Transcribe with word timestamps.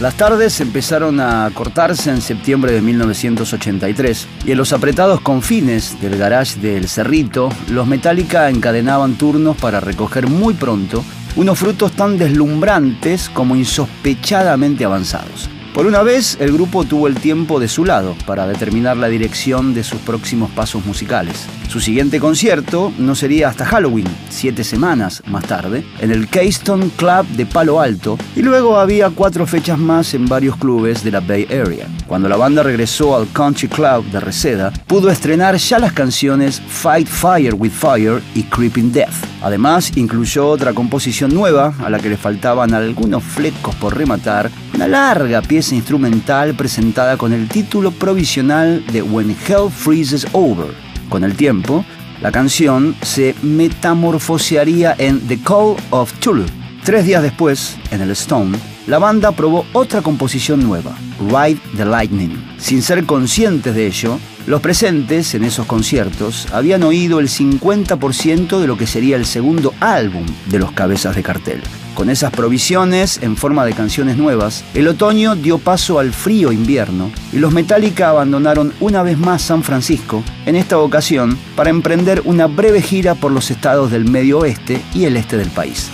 Las 0.00 0.14
tardes 0.14 0.60
empezaron 0.60 1.18
a 1.18 1.50
cortarse 1.52 2.10
en 2.10 2.22
septiembre 2.22 2.70
de 2.70 2.80
1983 2.80 4.28
y 4.46 4.52
en 4.52 4.58
los 4.58 4.72
apretados 4.72 5.20
confines 5.20 6.00
del 6.00 6.16
garage 6.16 6.60
del 6.60 6.88
Cerrito, 6.88 7.48
los 7.68 7.84
Metallica 7.88 8.48
encadenaban 8.48 9.14
turnos 9.14 9.56
para 9.56 9.80
recoger 9.80 10.28
muy 10.28 10.54
pronto 10.54 11.04
unos 11.34 11.58
frutos 11.58 11.90
tan 11.92 12.16
deslumbrantes 12.16 13.28
como 13.28 13.56
insospechadamente 13.56 14.84
avanzados. 14.84 15.50
Por 15.74 15.86
una 15.86 16.02
vez, 16.02 16.36
el 16.40 16.52
grupo 16.52 16.84
tuvo 16.84 17.06
el 17.06 17.14
tiempo 17.14 17.60
de 17.60 17.68
su 17.68 17.84
lado 17.84 18.16
para 18.26 18.46
determinar 18.46 18.96
la 18.96 19.08
dirección 19.08 19.74
de 19.74 19.84
sus 19.84 20.00
próximos 20.00 20.50
pasos 20.50 20.84
musicales. 20.84 21.46
Su 21.68 21.80
siguiente 21.80 22.18
concierto 22.18 22.92
no 22.98 23.14
sería 23.14 23.48
hasta 23.48 23.66
Halloween, 23.66 24.08
siete 24.30 24.64
semanas 24.64 25.22
más 25.26 25.44
tarde, 25.44 25.84
en 26.00 26.10
el 26.10 26.28
Keystone 26.28 26.90
Club 26.96 27.26
de 27.28 27.46
Palo 27.46 27.80
Alto, 27.80 28.18
y 28.34 28.42
luego 28.42 28.78
había 28.78 29.10
cuatro 29.10 29.46
fechas 29.46 29.78
más 29.78 30.14
en 30.14 30.26
varios 30.26 30.56
clubes 30.56 31.04
de 31.04 31.10
la 31.10 31.20
Bay 31.20 31.44
Area. 31.44 31.86
Cuando 32.06 32.28
la 32.28 32.36
banda 32.36 32.62
regresó 32.62 33.14
al 33.14 33.28
Country 33.32 33.68
Club 33.68 34.04
de 34.10 34.20
Reseda, 34.20 34.72
pudo 34.86 35.10
estrenar 35.10 35.56
ya 35.58 35.78
las 35.78 35.92
canciones 35.92 36.60
Fight 36.66 37.06
Fire 37.06 37.54
with 37.54 37.70
Fire 37.70 38.22
y 38.34 38.44
Creeping 38.44 38.90
Death. 38.90 39.14
Además, 39.42 39.92
incluyó 39.96 40.48
otra 40.48 40.72
composición 40.72 41.32
nueva, 41.32 41.74
a 41.84 41.90
la 41.90 42.00
que 42.00 42.08
le 42.08 42.16
faltaban 42.16 42.72
algunos 42.74 43.22
flecos 43.22 43.74
por 43.76 43.96
rematar, 43.96 44.50
una 44.78 44.86
larga 44.86 45.42
pieza 45.42 45.74
instrumental 45.74 46.54
presentada 46.54 47.16
con 47.16 47.32
el 47.32 47.48
título 47.48 47.90
provisional 47.90 48.86
de 48.92 49.02
When 49.02 49.30
Hell 49.30 49.72
Freezes 49.74 50.24
Over 50.30 50.68
con 51.08 51.24
el 51.24 51.34
tiempo, 51.34 51.84
la 52.22 52.30
canción 52.30 52.94
se 53.02 53.34
metamorfosearía 53.42 54.94
en 54.96 55.18
The 55.26 55.40
Call 55.40 55.74
of 55.90 56.12
Tulu. 56.20 56.44
Tres 56.84 57.04
días 57.04 57.24
después, 57.24 57.76
en 57.90 58.02
el 58.02 58.12
Stone, 58.12 58.56
la 58.86 59.00
banda 59.00 59.32
probó 59.32 59.66
otra 59.72 60.00
composición 60.00 60.62
nueva, 60.62 60.96
Ride 61.28 61.58
the 61.76 61.84
Lightning. 61.84 62.40
Sin 62.58 62.80
ser 62.80 63.04
conscientes 63.04 63.74
de 63.74 63.84
ello, 63.84 64.20
los 64.46 64.60
presentes 64.60 65.34
en 65.34 65.42
esos 65.42 65.66
conciertos 65.66 66.46
habían 66.52 66.84
oído 66.84 67.18
el 67.18 67.28
50% 67.28 68.60
de 68.60 68.66
lo 68.68 68.78
que 68.78 68.86
sería 68.86 69.16
el 69.16 69.26
segundo 69.26 69.74
álbum 69.80 70.24
de 70.46 70.60
los 70.60 70.70
cabezas 70.70 71.16
de 71.16 71.24
cartel. 71.24 71.62
Con 71.98 72.10
esas 72.10 72.30
provisiones 72.30 73.20
en 73.24 73.36
forma 73.36 73.66
de 73.66 73.72
canciones 73.72 74.16
nuevas, 74.16 74.62
el 74.74 74.86
otoño 74.86 75.34
dio 75.34 75.58
paso 75.58 75.98
al 75.98 76.12
frío 76.12 76.52
invierno 76.52 77.10
y 77.32 77.38
los 77.38 77.52
Metallica 77.52 78.10
abandonaron 78.10 78.72
una 78.78 79.02
vez 79.02 79.18
más 79.18 79.42
San 79.42 79.64
Francisco, 79.64 80.22
en 80.46 80.54
esta 80.54 80.78
ocasión 80.78 81.36
para 81.56 81.70
emprender 81.70 82.22
una 82.24 82.46
breve 82.46 82.82
gira 82.82 83.16
por 83.16 83.32
los 83.32 83.50
estados 83.50 83.90
del 83.90 84.04
medio 84.04 84.38
oeste 84.38 84.80
y 84.94 85.06
el 85.06 85.16
este 85.16 85.36
del 85.36 85.50
país. 85.50 85.90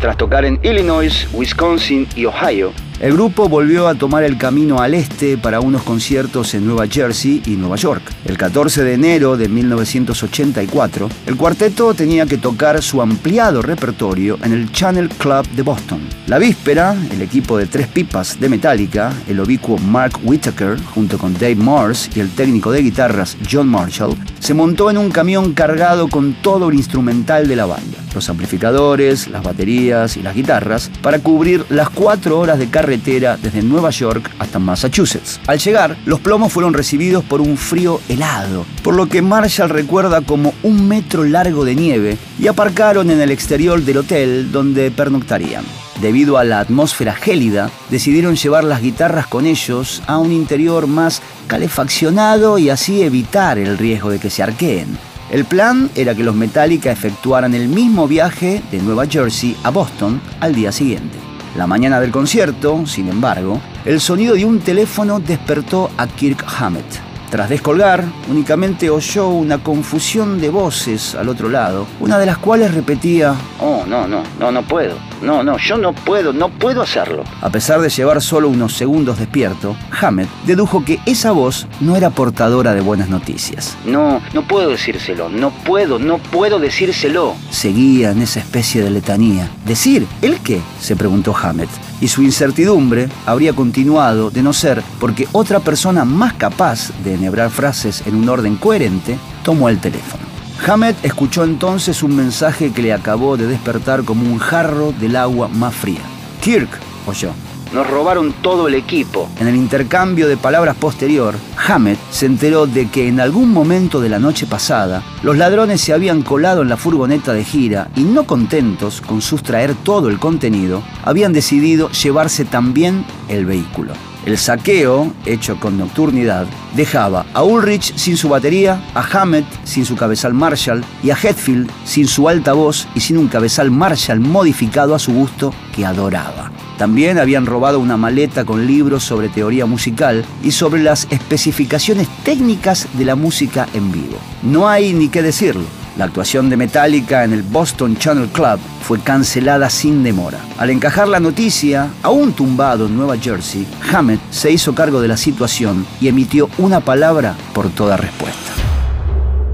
Tras 0.00 0.16
tocar 0.16 0.44
en 0.44 0.60
Illinois, 0.62 1.26
Wisconsin 1.32 2.06
y 2.14 2.26
Ohio, 2.26 2.72
el 3.00 3.12
grupo 3.12 3.48
volvió 3.48 3.86
a 3.86 3.94
tomar 3.94 4.24
el 4.24 4.36
camino 4.36 4.80
al 4.80 4.94
este 4.94 5.38
para 5.38 5.60
unos 5.60 5.82
conciertos 5.82 6.54
en 6.54 6.66
Nueva 6.66 6.86
Jersey 6.86 7.42
y 7.46 7.50
Nueva 7.50 7.76
York. 7.76 8.02
El 8.24 8.36
14 8.36 8.82
de 8.82 8.94
enero 8.94 9.36
de 9.36 9.48
1984, 9.48 11.08
el 11.26 11.36
cuarteto 11.36 11.94
tenía 11.94 12.26
que 12.26 12.38
tocar 12.38 12.82
su 12.82 13.00
ampliado 13.00 13.62
repertorio 13.62 14.38
en 14.42 14.52
el 14.52 14.72
Channel 14.72 15.08
Club 15.10 15.48
de 15.50 15.62
Boston. 15.62 16.00
La 16.26 16.38
víspera, 16.38 16.96
el 17.12 17.22
equipo 17.22 17.56
de 17.56 17.66
tres 17.66 17.86
pipas 17.86 18.38
de 18.40 18.48
Metallica, 18.48 19.12
el 19.28 19.40
obicuo 19.40 19.78
Mark 19.78 20.18
Whitaker, 20.24 20.78
junto 20.94 21.18
con 21.18 21.34
Dave 21.34 21.56
Mars 21.56 22.10
y 22.14 22.20
el 22.20 22.30
técnico 22.30 22.72
de 22.72 22.82
guitarras 22.82 23.36
John 23.50 23.68
Marshall, 23.68 24.16
se 24.40 24.54
montó 24.54 24.90
en 24.90 24.98
un 24.98 25.10
camión 25.10 25.52
cargado 25.52 26.08
con 26.08 26.34
todo 26.42 26.68
el 26.68 26.74
instrumental 26.76 27.46
de 27.46 27.56
la 27.56 27.66
banda, 27.66 27.98
los 28.18 28.28
amplificadores, 28.28 29.28
las 29.28 29.44
baterías 29.44 30.16
y 30.16 30.22
las 30.22 30.34
guitarras, 30.34 30.90
para 31.02 31.20
cubrir 31.20 31.64
las 31.68 31.88
cuatro 31.88 32.40
horas 32.40 32.58
de 32.58 32.68
carga 32.68 32.88
desde 32.88 33.62
Nueva 33.62 33.90
York 33.90 34.28
hasta 34.40 34.58
Massachusetts. 34.58 35.38
Al 35.46 35.58
llegar, 35.60 35.96
los 36.04 36.18
plomos 36.18 36.52
fueron 36.52 36.74
recibidos 36.74 37.22
por 37.22 37.40
un 37.40 37.56
frío 37.56 38.00
helado, 38.08 38.66
por 38.82 38.94
lo 38.94 39.06
que 39.06 39.22
Marshall 39.22 39.68
recuerda 39.68 40.22
como 40.22 40.52
un 40.64 40.88
metro 40.88 41.22
largo 41.22 41.64
de 41.64 41.76
nieve, 41.76 42.18
y 42.40 42.48
aparcaron 42.48 43.10
en 43.10 43.20
el 43.20 43.30
exterior 43.30 43.82
del 43.82 43.98
hotel 43.98 44.50
donde 44.50 44.90
pernoctarían. 44.90 45.64
Debido 46.00 46.38
a 46.38 46.44
la 46.44 46.58
atmósfera 46.58 47.14
gélida, 47.14 47.70
decidieron 47.90 48.34
llevar 48.34 48.64
las 48.64 48.82
guitarras 48.82 49.28
con 49.28 49.46
ellos 49.46 50.02
a 50.06 50.18
un 50.18 50.32
interior 50.32 50.88
más 50.88 51.22
calefaccionado 51.46 52.58
y 52.58 52.70
así 52.70 53.02
evitar 53.02 53.58
el 53.58 53.78
riesgo 53.78 54.10
de 54.10 54.18
que 54.18 54.30
se 54.30 54.42
arqueen. 54.42 54.98
El 55.30 55.44
plan 55.44 55.90
era 55.94 56.14
que 56.14 56.24
los 56.24 56.34
Metallica 56.34 56.90
efectuaran 56.90 57.54
el 57.54 57.68
mismo 57.68 58.08
viaje 58.08 58.62
de 58.70 58.78
Nueva 58.78 59.06
Jersey 59.06 59.54
a 59.62 59.70
Boston 59.70 60.20
al 60.40 60.54
día 60.54 60.72
siguiente. 60.72 61.18
La 61.54 61.66
mañana 61.66 62.00
del 62.00 62.10
concierto, 62.10 62.86
sin 62.86 63.08
embargo, 63.08 63.60
el 63.84 64.00
sonido 64.00 64.34
de 64.34 64.46
un 64.46 64.60
teléfono 64.60 65.20
despertó 65.20 65.90
a 65.98 66.06
Kirk 66.06 66.44
Hammett. 66.58 66.86
Tras 67.30 67.50
descolgar, 67.50 68.04
únicamente 68.30 68.88
oyó 68.88 69.28
una 69.28 69.58
confusión 69.58 70.40
de 70.40 70.48
voces 70.48 71.14
al 71.14 71.28
otro 71.28 71.50
lado, 71.50 71.86
una 72.00 72.18
de 72.18 72.24
las 72.24 72.38
cuales 72.38 72.72
repetía, 72.72 73.34
Oh, 73.60 73.84
no, 73.86 74.08
no, 74.08 74.22
no, 74.40 74.50
no 74.50 74.62
puedo, 74.62 74.96
no, 75.22 75.42
no, 75.42 75.58
yo 75.58 75.76
no 75.76 75.92
puedo, 75.92 76.32
no 76.32 76.48
puedo 76.48 76.82
hacerlo. 76.82 77.24
A 77.40 77.50
pesar 77.50 77.80
de 77.80 77.88
llevar 77.88 78.20
solo 78.20 78.48
unos 78.48 78.74
segundos 78.74 79.18
despierto, 79.18 79.76
Hammett 80.00 80.28
dedujo 80.46 80.84
que 80.84 81.00
esa 81.06 81.32
voz 81.32 81.66
no 81.80 81.96
era 81.96 82.10
portadora 82.10 82.74
de 82.74 82.80
buenas 82.80 83.08
noticias. 83.08 83.76
No, 83.84 84.20
no 84.34 84.42
puedo 84.46 84.70
decírselo, 84.70 85.28
no 85.28 85.50
puedo, 85.50 85.98
no 85.98 86.18
puedo 86.18 86.58
decírselo. 86.58 87.34
Seguía 87.50 88.10
en 88.10 88.22
esa 88.22 88.40
especie 88.40 88.82
de 88.82 88.90
letanía. 88.90 89.48
¿Decir? 89.64 90.06
¿El 90.22 90.40
qué? 90.40 90.60
se 90.80 90.96
preguntó 90.96 91.34
Hammett 91.36 91.68
y 92.00 92.08
su 92.08 92.22
incertidumbre 92.22 93.08
habría 93.26 93.52
continuado 93.52 94.30
de 94.30 94.42
no 94.42 94.52
ser 94.52 94.82
porque 95.00 95.28
otra 95.32 95.60
persona 95.60 96.04
más 96.04 96.34
capaz 96.34 96.90
de 97.04 97.14
enhebrar 97.14 97.50
frases 97.50 98.02
en 98.06 98.14
un 98.14 98.28
orden 98.28 98.56
coherente 98.56 99.18
tomó 99.42 99.68
el 99.68 99.78
teléfono. 99.78 100.27
Hammett 100.66 101.04
escuchó 101.04 101.44
entonces 101.44 102.02
un 102.02 102.16
mensaje 102.16 102.72
que 102.72 102.82
le 102.82 102.92
acabó 102.92 103.36
de 103.36 103.46
despertar 103.46 104.04
como 104.04 104.30
un 104.30 104.38
jarro 104.38 104.92
del 104.92 105.16
agua 105.16 105.48
más 105.48 105.74
fría. 105.74 106.00
Kirk, 106.42 106.68
oyó. 107.06 107.30
Nos 107.72 107.86
robaron 107.86 108.32
todo 108.40 108.66
el 108.66 108.74
equipo. 108.74 109.28
En 109.40 109.46
el 109.46 109.54
intercambio 109.54 110.26
de 110.26 110.38
palabras 110.38 110.74
posterior, 110.76 111.34
Hammett 111.66 111.98
se 112.10 112.26
enteró 112.26 112.66
de 112.66 112.88
que 112.88 113.08
en 113.08 113.20
algún 113.20 113.52
momento 113.52 114.00
de 114.00 114.08
la 114.08 114.18
noche 114.18 114.46
pasada, 114.46 115.02
los 115.22 115.36
ladrones 115.36 115.82
se 115.82 115.92
habían 115.92 116.22
colado 116.22 116.62
en 116.62 116.70
la 116.70 116.78
furgoneta 116.78 117.34
de 117.34 117.44
gira 117.44 117.88
y 117.94 118.02
no 118.02 118.24
contentos 118.24 119.02
con 119.02 119.20
sustraer 119.20 119.74
todo 119.74 120.08
el 120.08 120.18
contenido, 120.18 120.82
habían 121.04 121.34
decidido 121.34 121.90
llevarse 121.90 122.46
también 122.46 123.04
el 123.28 123.44
vehículo. 123.44 123.92
El 124.26 124.36
saqueo, 124.36 125.12
hecho 125.24 125.58
con 125.58 125.78
nocturnidad, 125.78 126.46
dejaba 126.74 127.26
a 127.32 127.42
Ulrich 127.44 127.94
sin 127.96 128.16
su 128.16 128.28
batería, 128.28 128.82
a 128.94 129.00
Hammett 129.00 129.46
sin 129.64 129.84
su 129.84 129.96
cabezal 129.96 130.34
Marshall 130.34 130.84
y 131.02 131.10
a 131.10 131.16
Hetfield 131.16 131.70
sin 131.84 132.08
su 132.08 132.28
altavoz 132.28 132.86
y 132.94 133.00
sin 133.00 133.16
un 133.16 133.28
cabezal 133.28 133.70
Marshall 133.70 134.20
modificado 134.20 134.94
a 134.94 134.98
su 134.98 135.12
gusto 135.12 135.54
que 135.74 135.86
adoraba. 135.86 136.50
También 136.76 137.18
habían 137.18 137.46
robado 137.46 137.80
una 137.80 137.96
maleta 137.96 138.44
con 138.44 138.66
libros 138.66 139.02
sobre 139.02 139.28
teoría 139.28 139.66
musical 139.66 140.24
y 140.42 140.52
sobre 140.52 140.82
las 140.82 141.06
especificaciones 141.10 142.08
técnicas 142.24 142.86
de 142.92 143.04
la 143.04 143.16
música 143.16 143.68
en 143.74 143.90
vivo. 143.90 144.18
No 144.42 144.68
hay 144.68 144.92
ni 144.92 145.08
qué 145.08 145.22
decirlo. 145.22 145.64
La 145.98 146.04
actuación 146.04 146.48
de 146.48 146.56
Metallica 146.56 147.24
en 147.24 147.32
el 147.32 147.42
Boston 147.42 147.96
Channel 147.96 148.28
Club 148.28 148.60
fue 148.82 149.00
cancelada 149.00 149.68
sin 149.68 150.04
demora. 150.04 150.38
Al 150.56 150.70
encajar 150.70 151.08
la 151.08 151.18
noticia, 151.18 151.88
aún 152.04 152.32
tumbado 152.34 152.86
en 152.86 152.96
Nueva 152.96 153.18
Jersey, 153.18 153.66
Hammett 153.92 154.20
se 154.30 154.52
hizo 154.52 154.76
cargo 154.76 155.00
de 155.00 155.08
la 155.08 155.16
situación 155.16 155.84
y 156.00 156.06
emitió 156.06 156.48
una 156.58 156.78
palabra 156.78 157.34
por 157.52 157.68
toda 157.70 157.96
respuesta. 157.96 158.57